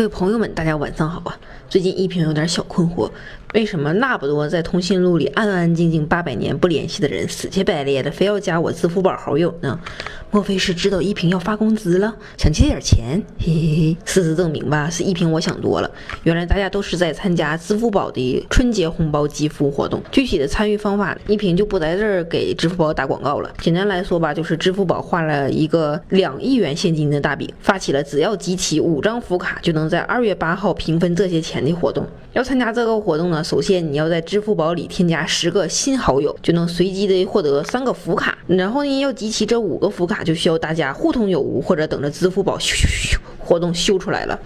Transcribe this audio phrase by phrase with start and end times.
[0.00, 1.38] 各位朋友们，大家晚上好啊！
[1.68, 3.10] 最近一平有点小困惑，
[3.52, 9.78] 为什么那么多在通讯录里安安静静八百年不联系的人，死乞白咧的非要加我支付宝好友呢？
[10.30, 13.22] 莫非是知道一平要发工资了，想借点钱？
[13.38, 13.96] 嘿嘿嘿！
[14.06, 15.90] 事实证明吧，是一平我想多了。
[16.22, 20.00] 原来大家都是在参加支付宝的春节红包集福活动。
[20.10, 23.52] 具体的参与方法，一平就不在这儿给支付宝打广告了。
[23.58, 32.06] 简单来说吧，就是支付宝画了一个两亿元现金的大饼，发起了只要集齐五张福卡就能在二月八号平分这些钱的活动。
[32.32, 38.38] 要参加这个活动呢，首先你要在支付宝里添加十个新好友，就能随机的获得三个福卡。
[38.46, 43.18] 然后呢，要集齐这五个福卡，就需要大家互通有无，或者等着支付宝咻咻咻
[43.50, 44.38] 活动秀出来了。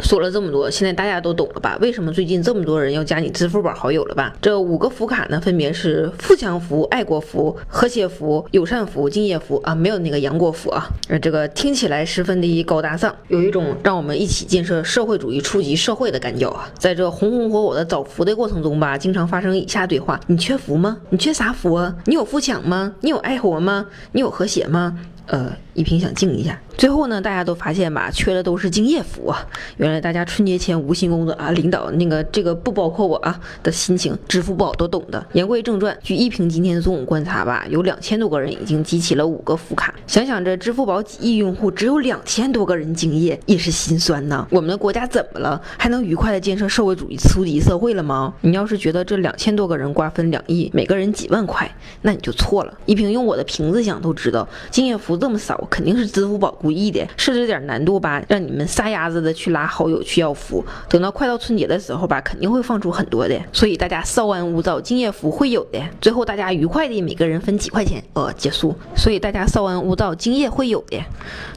[0.00, 1.78] 说了这么多，现在大家都懂了吧？
[1.80, 4.34] 为什么最近这么多人要加你支付宝好友了吧？
[4.42, 10.86] 这五个福卡呢，分别是富强福、爱国福、和谐福、友善福、敬业福啊，没有那个杨国福啊。
[11.08, 16.70] 呃，这个听起来十分的高大上，有一种让我们一起建设社会主义初级社会的感觉啊。
[16.78, 20.98] 在这红红火火的找福的过程中吧，经常发生以下对话：你缺福吗？
[21.08, 21.96] 你缺啥福啊？
[22.04, 22.92] 你有富强吗？
[23.00, 23.86] 你有爱国吗？
[24.12, 24.98] 你有和谐吗？
[25.26, 26.58] 呃，一平想静一下。
[26.76, 29.46] 最后呢，大家都发现吧，缺的都是敬业福啊。
[29.78, 35.26] 原来大家春节前无心工作啊，领导那个这个不包括我啊的心情，支付宝都懂的。
[35.32, 39.94] 言归正传，据一平今天中午观察吧，有两千多个人已经集齐了五个福卡。
[40.06, 44.46] 想想这支付宝几亿用户，只有两千多个人敬业，也是心酸呐。
[44.50, 45.60] 我们的国家怎么了？
[45.78, 48.34] 还能愉快的建设社会主义初级社会了吗？
[48.42, 51.68] 你要是觉得这两千多个人瓜分两亿，每个人几万块，
[52.02, 52.74] 那你就错了。
[52.84, 60.64] 一平用我的瓶子想都知道，敬业福这么少，肯定是支付宝故意的，设置点难度吧，让你们撒丫子的去拉好友去要福。
[60.88, 63.38] 等到快到春节的时候吧，肯定会放出很多的。
[63.52, 65.80] 所以大家稍安勿躁，敬业福会有的。
[66.00, 68.74] 最后大家愉快的每个人分几块钱，呃，结束。
[68.94, 71.00] 所以大家稍安勿躁，敬业会有的。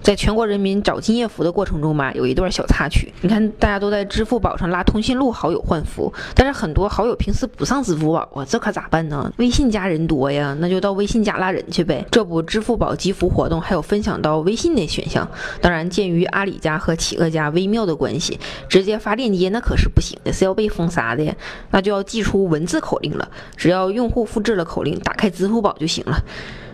[0.02, 3.12] 在全国人民找敬业福的过程中吧，有一段小插曲。
[3.22, 9.32] 你看，大家都在支付宝上拉通讯录好友换福，但是很多好友平时不上支付宝啊，这可咋办呢？
[9.38, 12.06] 微信加人多呀，那就到微信加拉人去呗。
[12.12, 15.28] 这不，支付宝集福活动还有分享到微信的选项。
[15.60, 18.40] 当然，鉴于阿里家和企鹅家微妙的关系，
[18.70, 21.36] 直接发链接那可是不行的，是要被封杀的。
[21.72, 23.28] 那就要寄出文字口令了，
[23.58, 26.24] 只要用户复制了口令，打开支付宝就行了。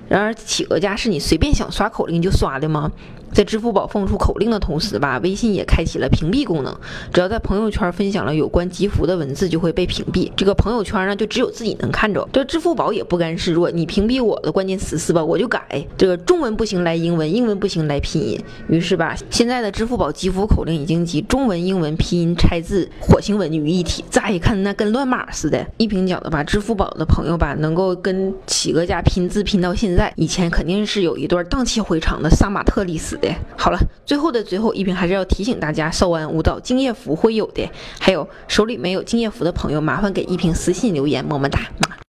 [0.07, 2.91] 然而，企鹅家是你随便想刷口令就刷的吗？
[3.35, 6.73] 在支付宝放出口令的同时吧，微信也开启了屏蔽功能。
[7.11, 10.31] 只要在朋友圈分享了有关集福的文字，就会被屏蔽。
[10.37, 12.25] 这个朋友圈呢，就只有自己能看着。
[12.31, 15.21] 这支付宝也不甘示弱，你屏蔽我的关键词是吧？
[15.21, 15.85] 我就改。
[15.97, 18.39] 这个中文不行来英文，英文不行来拼音。
[18.69, 24.05] 于是吧，现在的支付宝集福口令已经集中文、英文、拼音拆字、火星文于一体。
[24.09, 25.67] 乍一看，那跟乱码似的。
[25.75, 33.17] 一平讲的吧，支付宝的朋友吧，能够跟企鹅家拼字拼到现在，以前肯定是有一段荡气回肠的杀马特历史
[33.57, 37.69] 好了，最后的最后，一平还是要提醒大家，稍安勿躁，敬业福会有的。
[37.99, 41.59] 还有手里没有敬业福的朋友，麻烦给一平私信留言，么么哒。